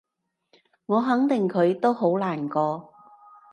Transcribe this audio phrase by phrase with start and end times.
[0.87, 2.91] 我肯定佢都好難過